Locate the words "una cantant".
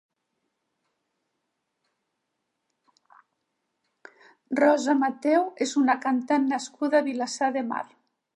5.83-6.51